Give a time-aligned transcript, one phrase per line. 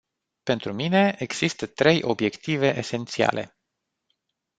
[0.43, 3.57] Pentru mine, există trei obiective esențiale.